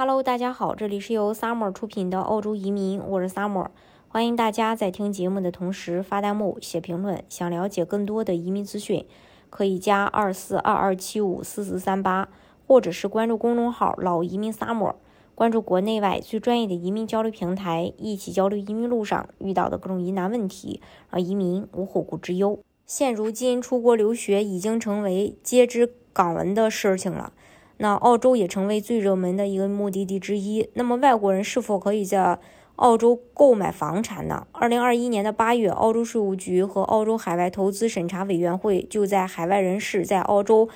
[0.00, 3.66] Hello，大家好，这里是由 Summer 出品的澳洲移民，我是 Summer，
[4.06, 7.24] 欢迎大家在听节目的同时发弹幕、写评论。
[7.28, 9.04] 想了解更多的移民资讯，
[9.50, 12.28] 可以加二四二二七五四四三八，
[12.68, 14.94] 或者是关注公众号“老移民 Summer”，
[15.34, 20.80] 关注国内外最专业的移民交流平台，一起交流移民路上遇到的各种疑难问题，
[21.10, 22.60] 让移民无后顾之忧。
[22.86, 27.32] 现如今，出国留学已经成为皆知港闻的事情了。
[27.78, 30.68] 那澳洲也成为最热门的一个目的地之一。
[30.74, 32.38] 那么，外国人是否可以在
[32.76, 34.46] 澳洲购买房产呢？
[34.52, 40.68] 二零二一年的八月，澳洲税务局和澳洲海外投资审查委员会就在海外人士在澳洲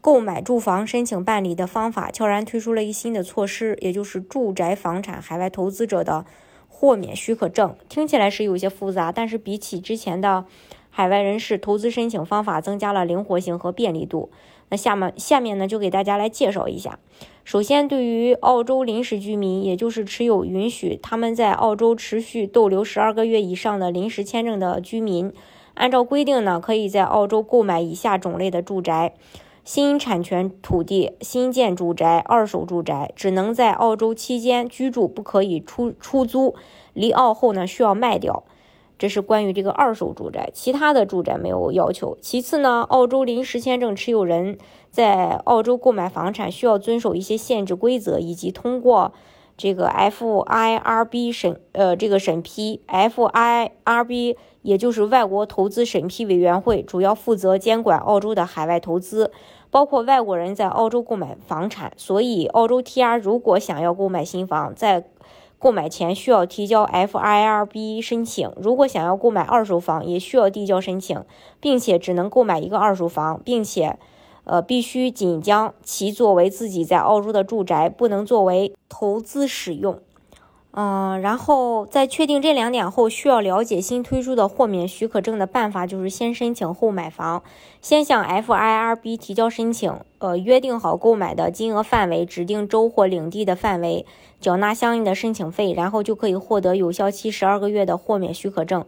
[0.00, 6.24] 购买住房申请办理的方法悄然推出了一新的措施，也就是住宅房产海外投资者的
[6.68, 7.76] 豁免许可证。
[7.88, 10.46] 听起来是有些复杂，但是比起之前的
[10.88, 14.30] 海外人士投资申请方法，增加了灵活性和便利度。
[14.72, 16.98] 那下面下面呢，就给大家来介绍一下。
[17.44, 25.30] 首先，对于澳洲临时居民，也就是持有允许他们在澳洲持续逗留十二个月以上的临时签证的居民，
[25.74, 29.12] 按照规定呢，可以在澳洲购买以下种类的住宅：
[29.62, 36.54] 新产权土地、新建住宅、二手住宅，只能在澳洲期间居住，不可以出出租。
[36.94, 38.44] 离澳后呢，需要卖掉。
[39.02, 42.16] 这是关于这个二手住宅，其他的住宅没有要求。
[42.20, 44.58] 其次呢，澳洲临时签证持有人
[44.92, 49.12] 在澳洲购买房产需要遵守一些限制规则，以及通过
[49.56, 52.80] 这个 FIRB 审呃这个审批。
[52.86, 59.32] FIRB 也就是外国投资审批委员会，主要负责监管澳洲的海外投资，
[59.68, 61.92] 包括外国人在澳洲购买房产。
[61.96, 65.06] 所以，澳洲 TR 如果想要购买新房，在
[65.62, 71.24] 购买前需要提交 FIRB 申请，如果想要购买二手房，也需要递交申请，
[71.60, 73.96] 并且只能购买一个二手房，并且，
[74.42, 80.00] 呃，必须仅将其作为自己在澳洲的住宅，不能作为投资使用。
[80.74, 87.42] 嗯，然后在确定这两点后，需要了解新推出的豁免许可证的办法，就是先申请后买房，
[87.82, 94.06] 先向 FIRB 提交申请，呃，约定好购买的金额范围，指定州或领地的范围，
[94.40, 98.86] 缴纳相应的申请费，然后就可以获得有效期十二个月的豁免许可证。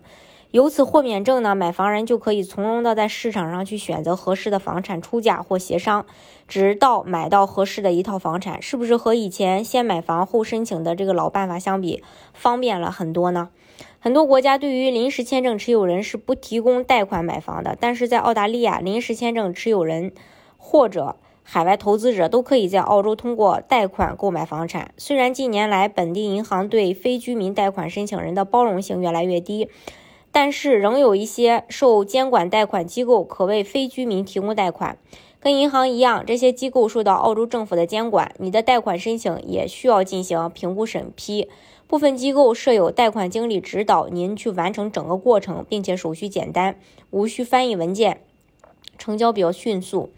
[0.55, 6.07] 由此豁免证呢，买房人就可以从容的在市场上去选择合适的房产出价或协商，
[6.47, 13.49] 直到买到合适的一套房产，是不是和以前先买房后申请的这个老办法相比方便了很多呢？
[13.99, 20.13] 很多国家对于临时签证持有人是不提供贷款买房的，但是在澳大利亚，临时签证持有人
[20.57, 24.93] 或者海外投资者都可以在澳洲通过贷款购买房产。
[24.99, 29.69] 虽然近年来本地银行对非居民贷款申请人的包容性越来越低。
[30.35, 34.99] 但是仍有一些受监管贷款机构可为非居民提供贷款，
[35.39, 41.49] 跟银行一样，这些机构受到澳洲政府的监管，你的贷款申请也需要进行评估审批。
[41.87, 46.77] 部分机构设有贷款经理指导您去完成整个过程，并且手续简单，
[47.13, 48.21] 无需翻译文件，
[48.99, 50.11] 成交比较迅速。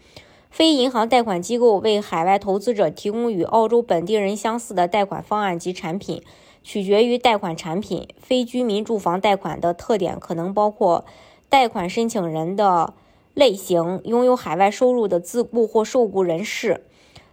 [0.49, 6.23] 非银行贷款机构为海外投资者提供与澳洲本地人相似的贷款方案及产品。
[6.67, 11.05] 取决于贷款产品，非居民住房贷款的特点可能包括
[11.47, 12.93] 贷款申请人的
[13.33, 16.83] 类型，拥有海外收入的自雇或受雇人士。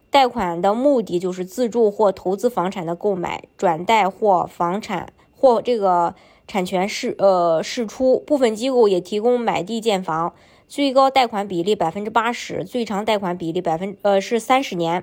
[0.08, 6.14] 贷款的目的就是自住或投资房产的购买、转贷或房产或这个
[6.46, 8.20] 产权释呃释出。
[8.20, 10.32] 部分机构也提供买地建房，
[10.68, 15.02] 最高贷款比例百分之八十，最长贷款比例百分呃是三十年。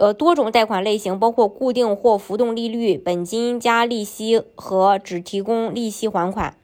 [0.00, 6.56] 呃，多种贷款类型包括固定或浮动利率、本金加利息和只提供利息还款。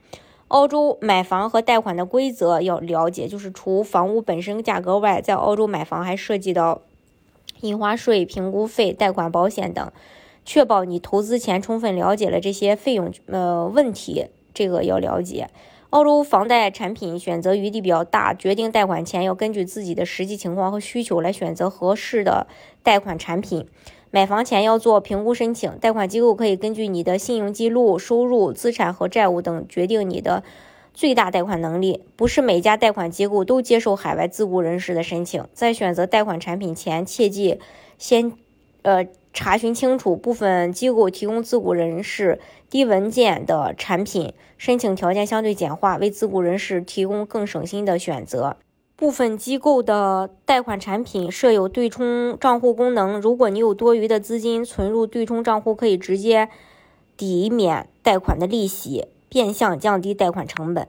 [0.49, 6.81] 澳洲买房和贷款的规则要了解，就是除房屋本身价格外，在澳洲买房还涉及到
[7.61, 9.93] 印花税、评估费、贷款保险等，
[10.47, 15.51] 确保你投资前充分了解了这些费用呃问题，这个要了解。
[15.91, 22.47] 澳洲房贷产品选择余地比较大，决定贷款前要根据自己的实际情况和需求来选择合适的
[22.83, 23.67] 贷款产品。
[24.11, 30.43] 买房前要做评估申请，贷款机构可以根据你的信用记录、收入、资产和债务等决定你的
[30.95, 32.05] 最大贷款能力。
[32.17, 37.61] 不是每家贷款机构都接受海外自雇人士的申请，在选择贷款产品前，切记
[37.99, 38.33] 先
[38.83, 39.07] 呃。
[39.37, 42.41] 查询清楚，部分机构提供自雇人士
[42.71, 48.57] 低文件的产品，申请条件相对简化，为自雇人士提供更省心的选择。
[48.97, 56.49] 部分机构的贷款产品设有对冲账户功能，如果你有多余的资金存入对冲账户，可以直接
[57.15, 60.89] 抵免贷款的利息，变相降低贷款成本。